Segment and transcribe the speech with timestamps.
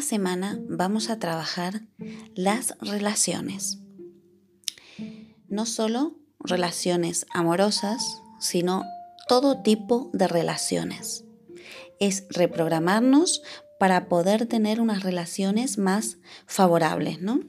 [0.00, 1.82] Esta semana vamos a trabajar
[2.34, 3.80] las relaciones.
[5.50, 8.82] No solo relaciones amorosas, sino
[9.28, 11.26] todo tipo de relaciones.
[11.98, 13.42] Es reprogramarnos
[13.78, 17.40] para poder tener unas relaciones más favorables, ¿no?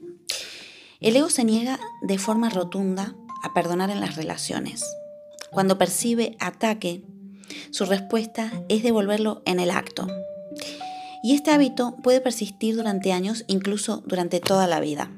[1.00, 4.84] El ego se niega de forma rotunda a perdonar en las relaciones.
[5.50, 7.02] Cuando percibe ataque,
[7.70, 10.06] su respuesta es devolverlo en el acto.
[11.22, 15.10] Y este hábito puede persistir durante años, incluso durante toda la vida.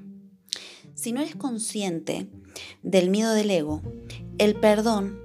[0.94, 2.28] Si no eres consciente
[2.82, 3.82] del miedo del ego,
[4.38, 5.18] el perdón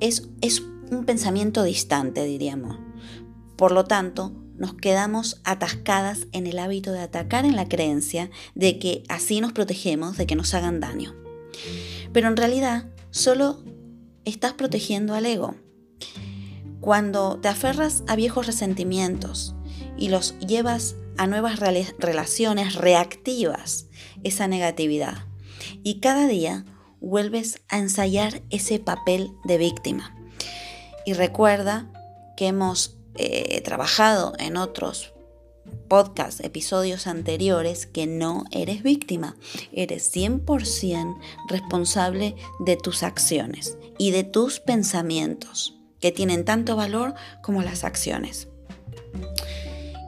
[0.00, 0.60] es, es
[0.90, 2.78] un pensamiento distante, diríamos.
[3.56, 8.78] Por lo tanto, nos quedamos atascadas en el hábito de atacar en la creencia de
[8.78, 11.14] que así nos protegemos de que nos hagan daño.
[12.12, 13.62] Pero en realidad solo
[14.24, 15.54] estás protegiendo al ego.
[16.80, 19.55] Cuando te aferras a viejos resentimientos,
[19.98, 23.86] y los llevas a nuevas relaciones, reactivas
[24.22, 25.24] esa negatividad.
[25.82, 26.64] Y cada día
[27.00, 30.14] vuelves a ensayar ese papel de víctima.
[31.04, 31.90] Y recuerda
[32.36, 35.14] que hemos eh, trabajado en otros
[35.88, 39.36] podcasts, episodios anteriores, que no eres víctima.
[39.72, 41.18] Eres 100%
[41.48, 48.48] responsable de tus acciones y de tus pensamientos, que tienen tanto valor como las acciones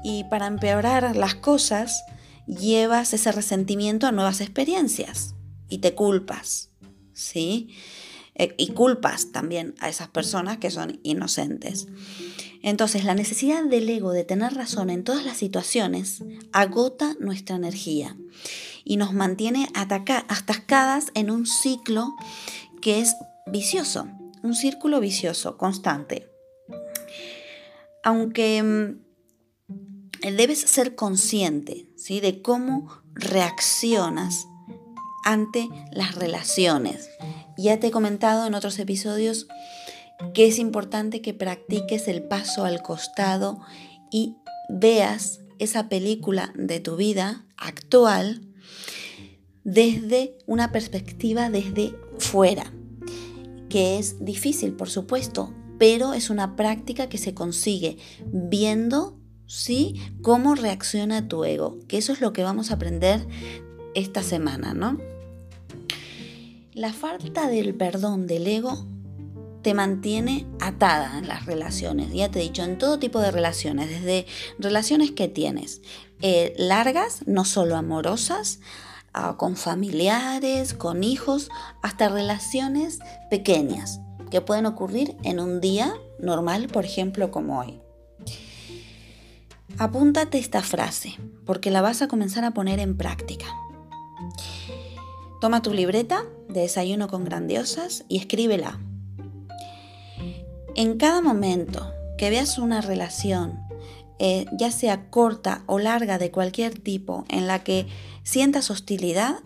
[0.08, 2.02] y para empeorar las cosas
[2.46, 5.34] llevas ese resentimiento a nuevas experiencias
[5.68, 6.70] y te culpas,
[7.12, 7.74] ¿sí?
[8.34, 11.88] E, y culpas también a esas personas que son inocentes.
[12.62, 18.16] Entonces, la necesidad del ego de tener razón en todas las situaciones agota nuestra energía
[18.84, 22.14] y nos mantiene atascadas en un ciclo
[22.80, 23.14] que es
[23.46, 24.08] vicioso,
[24.42, 26.32] un círculo vicioso constante.
[28.02, 29.07] Aunque mm,
[30.22, 32.20] debes ser consciente ¿sí?
[32.20, 34.46] de cómo reaccionas
[35.24, 37.10] ante las relaciones.
[37.56, 39.48] Ya te he comentado en otros episodios
[40.34, 43.60] que es importante que practiques el paso al costado
[44.10, 44.36] y
[44.68, 48.42] veas esa película de tu vida actual
[49.64, 52.72] desde una perspectiva desde fuera,
[53.68, 57.98] que es difícil, por supuesto, pero es una práctica que se consigue
[58.32, 59.17] viendo
[59.48, 60.00] ¿sí?
[60.22, 63.26] Cómo reacciona tu ego, que eso es lo que vamos a aprender
[63.94, 65.00] esta semana, ¿no?
[66.74, 68.86] La falta del perdón del ego
[69.62, 72.12] te mantiene atada en las relaciones.
[72.12, 74.26] Ya te he dicho, en todo tipo de relaciones, desde
[74.60, 75.82] relaciones que tienes
[76.22, 78.60] eh, largas, no solo amorosas,
[79.12, 81.50] ah, con familiares, con hijos,
[81.82, 83.00] hasta relaciones
[83.30, 84.00] pequeñas
[84.30, 87.80] que pueden ocurrir en un día normal, por ejemplo, como hoy.
[89.76, 93.46] Apúntate esta frase, porque la vas a comenzar a poner en práctica.
[95.40, 98.80] Toma tu libreta de desayuno con grandiosas y escríbela.
[100.74, 103.68] En cada momento que veas una relación
[104.20, 107.86] eh, ya sea corta o larga de cualquier tipo, en la que
[108.24, 109.36] sientas hostilidad,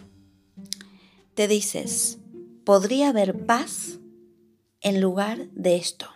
[1.34, 2.18] te dices,
[2.64, 3.98] podría haber paz
[4.80, 6.06] en lugar de esto.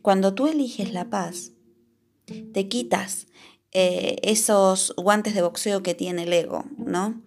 [0.00, 1.52] Cuando tú eliges la paz,
[2.26, 3.26] te quitas
[3.72, 7.22] eh, esos guantes de boxeo que tiene el ego, ¿no?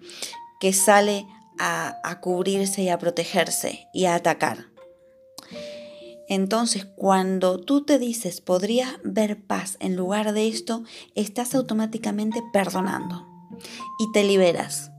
[0.60, 1.26] Que sale
[1.58, 4.68] a, a cubrirse y a protegerse y a atacar.
[6.28, 10.84] Entonces, cuando tú te dices, podría ver paz en lugar de esto,
[11.16, 13.28] estás automáticamente perdonando
[14.00, 14.92] y te liberas.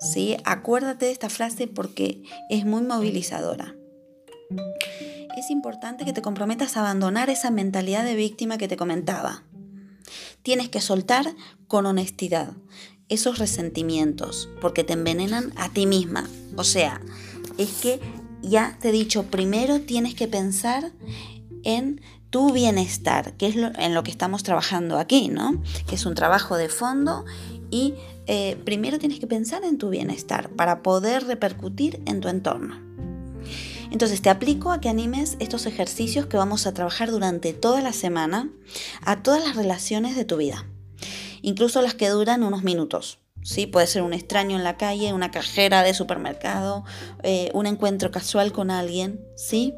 [0.00, 0.36] ¿Sí?
[0.44, 3.74] Acuérdate de esta frase porque es muy movilizadora.
[5.38, 9.44] Es importante que te comprometas a abandonar esa mentalidad de víctima que te comentaba.
[10.42, 11.32] Tienes que soltar
[11.68, 12.54] con honestidad
[13.08, 16.28] esos resentimientos porque te envenenan a ti misma.
[16.56, 17.00] O sea,
[17.56, 18.00] es que
[18.42, 20.90] ya te he dicho, primero tienes que pensar
[21.62, 22.00] en
[22.30, 25.62] tu bienestar, que es en lo que estamos trabajando aquí, ¿no?
[25.86, 27.24] Que es un trabajo de fondo
[27.70, 27.94] y
[28.26, 32.87] eh, primero tienes que pensar en tu bienestar para poder repercutir en tu entorno.
[33.90, 37.92] Entonces te aplico a que animes estos ejercicios que vamos a trabajar durante toda la
[37.92, 38.50] semana
[39.02, 40.66] a todas las relaciones de tu vida,
[41.42, 43.18] incluso las que duran unos minutos.
[43.42, 43.66] ¿sí?
[43.66, 46.84] Puede ser un extraño en la calle, una cajera de supermercado,
[47.22, 49.74] eh, un encuentro casual con alguien, ¿sí?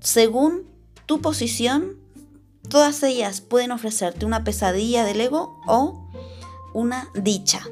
[0.00, 0.68] Según
[1.06, 1.98] tu posición,
[2.68, 6.08] todas ellas pueden ofrecerte una pesadilla del ego o
[6.74, 7.62] una dicha,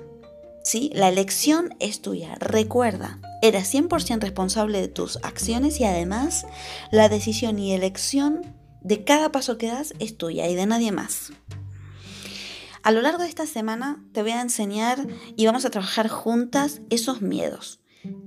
[0.63, 0.91] ¿sí?
[0.95, 2.37] La elección es tuya.
[2.37, 6.47] Recuerda, eres 100% responsable de tus acciones y además
[6.91, 11.33] la decisión y elección de cada paso que das es tuya y de nadie más.
[12.83, 15.07] A lo largo de esta semana te voy a enseñar
[15.37, 17.81] y vamos a trabajar juntas esos miedos,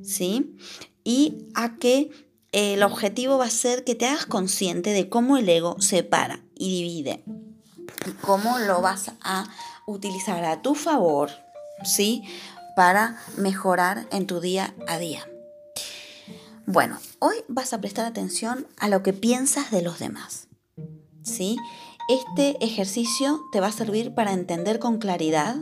[0.04, 0.56] ¿sí?
[1.04, 2.12] Y a que
[2.51, 6.44] eh, el objetivo va a ser que te hagas consciente de cómo el ego separa
[6.56, 7.24] y divide
[8.06, 9.45] y cómo lo vas a
[9.86, 11.31] utilizar a tu favor,
[11.83, 12.24] ¿sí?
[12.75, 15.27] Para mejorar en tu día a día.
[16.65, 20.47] Bueno, hoy vas a prestar atención a lo que piensas de los demás,
[21.21, 21.57] ¿sí?
[22.09, 25.57] Este ejercicio te va a servir para entender con claridad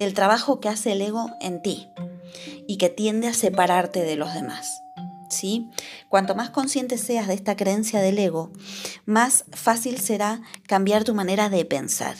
[0.00, 1.86] el trabajo que hace el ego en ti
[2.66, 4.80] y que tiende a separarte de los demás.
[5.30, 5.70] ¿Sí?
[6.10, 8.52] Cuanto más consciente seas de esta creencia del ego,
[9.06, 12.16] más fácil será cambiar tu manera de pensar.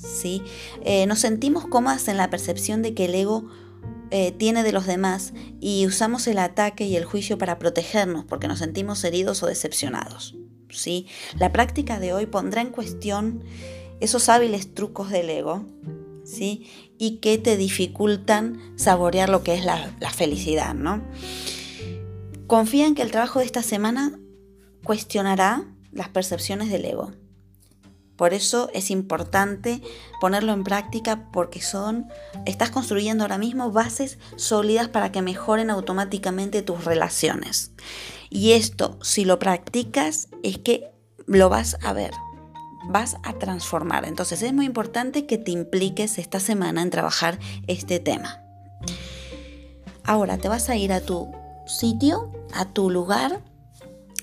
[0.00, 0.42] ¿Sí?
[0.84, 3.48] Eh, nos sentimos cómodas en la percepción de que el ego
[4.10, 8.48] eh, tiene de los demás y usamos el ataque y el juicio para protegernos porque
[8.48, 10.34] nos sentimos heridos o decepcionados.
[10.70, 11.06] ¿sí?
[11.38, 13.44] La práctica de hoy pondrá en cuestión
[14.00, 15.66] esos hábiles trucos del ego,
[16.24, 16.68] ¿sí?
[16.98, 21.02] Y que te dificultan saborear lo que es la, la felicidad, ¿no?
[22.46, 24.18] Confía en que el trabajo de esta semana
[24.84, 27.12] cuestionará las percepciones del ego.
[28.18, 29.80] Por eso es importante
[30.20, 32.08] ponerlo en práctica porque son,
[32.46, 37.70] estás construyendo ahora mismo bases sólidas para que mejoren automáticamente tus relaciones.
[38.28, 40.90] Y esto, si lo practicas, es que
[41.26, 42.10] lo vas a ver,
[42.88, 44.04] vas a transformar.
[44.04, 47.38] Entonces es muy importante que te impliques esta semana en trabajar
[47.68, 48.42] este tema.
[50.02, 51.30] Ahora te vas a ir a tu
[51.66, 53.42] sitio, a tu lugar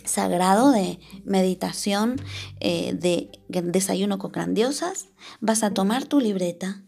[0.05, 2.15] sagrado de meditación,
[2.59, 5.09] eh, de desayuno con grandiosas,
[5.39, 6.83] vas a tomar tu libreta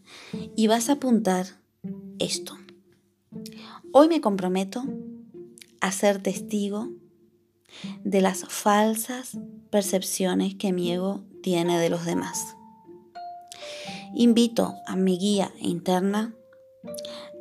[0.56, 1.46] y vas a apuntar
[2.18, 2.56] esto.
[3.92, 4.84] Hoy me comprometo
[5.80, 6.90] a ser testigo
[8.04, 9.38] de las falsas
[9.70, 12.56] percepciones que mi ego tiene de los demás.
[14.14, 16.34] Invito a mi guía interna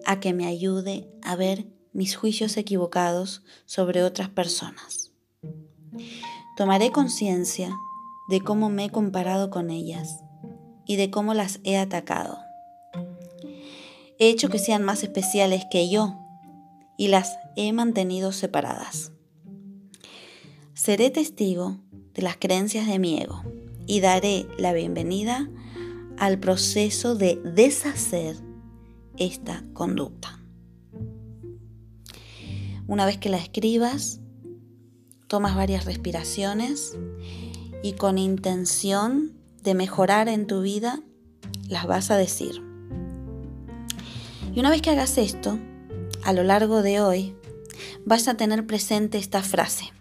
[0.05, 5.06] a que me ayude a ver mis juicios equivocados sobre otras personas.
[6.55, 7.75] Tomaré conciencia
[8.29, 10.23] de cómo me he comparado con ellas
[10.85, 12.37] y de cómo las he atacado.
[14.19, 16.17] He hecho que sean más especiales que yo
[16.97, 19.11] y las he mantenido separadas.
[20.73, 21.77] Seré testigo
[22.13, 23.43] de las creencias de mi ego
[23.85, 25.49] y daré la bienvenida
[26.17, 28.35] al proceso de deshacer
[29.17, 30.43] esta conducta.
[32.87, 34.21] Una vez que la escribas,
[35.27, 36.97] tomas varias respiraciones
[37.83, 41.01] y con intención de mejorar en tu vida,
[41.67, 42.63] las vas a decir.
[44.53, 45.59] Y una vez que hagas esto,
[46.23, 47.35] a lo largo de hoy,
[48.05, 49.91] vas a tener presente esta frase.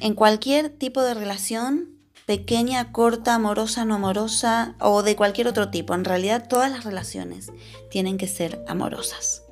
[0.00, 1.90] En cualquier tipo de relación,
[2.26, 7.52] pequeña, corta, amorosa, no amorosa o de cualquier otro tipo, en realidad todas las relaciones
[7.90, 9.42] tienen que ser amorosas.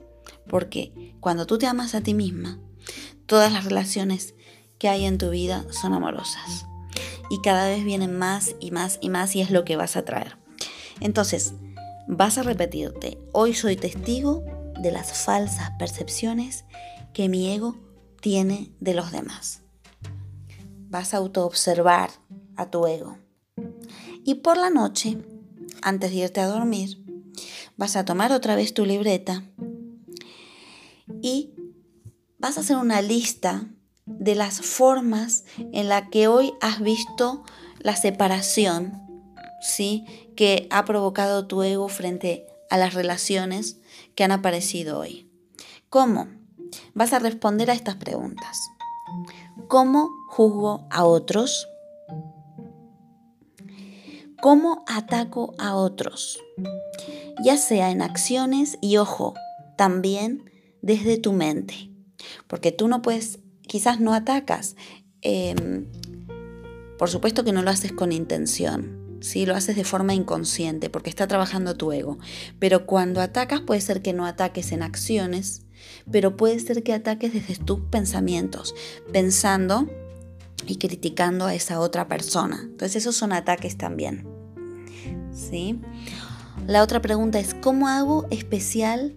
[0.48, 2.58] Porque cuando tú te amas a ti misma,
[3.26, 4.34] todas las relaciones
[4.80, 6.66] que hay en tu vida son amorosas.
[7.32, 10.04] y cada vez vienen más y más y más y es lo que vas a
[10.04, 10.36] traer.
[10.98, 11.54] Entonces,
[12.08, 14.42] vas a repetirte, hoy soy testigo
[14.80, 16.64] de las falsas percepciones
[17.12, 17.76] que mi ego
[18.20, 19.62] tiene de los demás.
[20.88, 22.10] Vas a autoobservar
[22.56, 23.16] a tu ego.
[24.24, 25.18] Y por la noche,
[25.82, 27.04] antes de irte a dormir,
[27.76, 29.44] vas a tomar otra vez tu libreta
[31.22, 31.54] y
[32.38, 33.68] vas a hacer una lista
[34.06, 37.44] de las formas en la que hoy has visto
[37.78, 39.00] la separación,
[39.60, 40.04] ¿sí?
[40.36, 43.78] que ha provocado tu ego frente a las relaciones
[44.14, 45.30] que han aparecido hoy.
[45.88, 46.28] ¿Cómo?
[46.94, 48.58] Vas a responder a estas preguntas.
[49.68, 51.68] ¿Cómo juzgo a otros?
[54.40, 56.40] ¿Cómo ataco a otros?
[57.44, 59.34] Ya sea en acciones y ojo,
[59.76, 61.90] también desde tu mente.
[62.46, 64.74] Porque tú no puedes, quizás no atacas.
[65.22, 65.86] Em,
[66.98, 69.18] por supuesto que no lo haces con intención.
[69.20, 69.46] ¿sí?
[69.46, 72.18] Lo haces de forma inconsciente porque está trabajando tu ego.
[72.58, 75.62] Pero cuando atacas puede ser que no ataques en acciones,
[76.10, 78.74] pero puede ser que ataques desde tus pensamientos,
[79.12, 79.88] pensando
[80.66, 82.62] y criticando a esa otra persona.
[82.64, 84.26] Entonces esos son ataques también.
[85.32, 85.80] ¿Sí?
[86.66, 89.14] La otra pregunta es, ¿cómo hago especial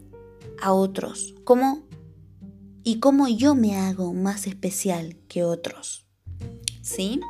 [0.62, 1.34] a otros?
[1.44, 1.88] ¿Cómo
[2.84, 6.06] y cómo yo me hago más especial que otros?
[6.82, 7.22] ¿Sí?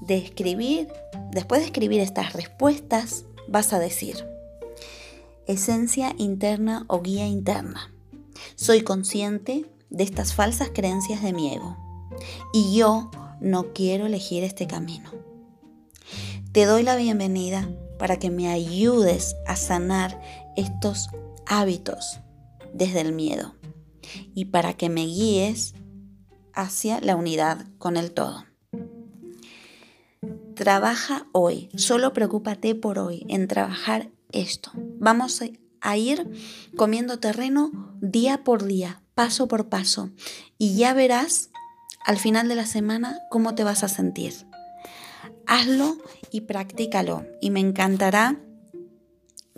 [0.00, 4.24] Después de escribir estas respuestas, vas a decir,
[5.46, 7.92] esencia interna o guía interna.
[8.54, 11.76] Soy consciente de estas falsas creencias de mi ego
[12.52, 15.10] y yo no quiero elegir este camino.
[16.52, 17.68] Te doy la bienvenida
[17.98, 20.20] para que me ayudes a sanar
[20.56, 21.08] estos
[21.46, 22.20] hábitos
[22.72, 23.54] desde el miedo
[24.34, 25.74] y para que me guíes
[26.52, 28.44] hacia la unidad con el todo.
[30.54, 34.70] Trabaja hoy, solo preocúpate por hoy en trabajar esto.
[34.74, 35.42] Vamos
[35.80, 36.30] a ir
[36.76, 40.10] comiendo terreno día por día, paso por paso,
[40.56, 41.50] y ya verás
[42.04, 44.32] al final de la semana cómo te vas a sentir.
[45.46, 45.98] Hazlo
[46.30, 48.40] y practícalo y me encantará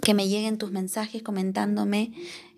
[0.02, 2.12] que me lleguen tus mensajes comentándome,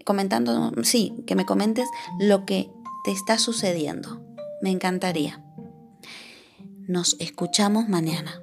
[0.08, 1.86] comentando, sí, que me comentes
[2.18, 2.70] lo que
[3.04, 4.22] te está sucediendo.
[4.62, 5.44] Me encantaría.
[6.86, 8.40] Nos escuchamos mañana.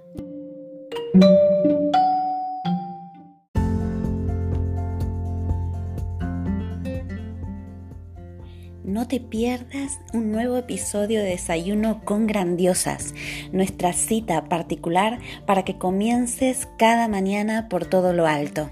[8.84, 13.16] No te pierdas un nuevo episodio de Desayuno con Grandiosas,
[13.52, 18.70] nuestra cita particular para que comiences cada mañana por todo lo alto.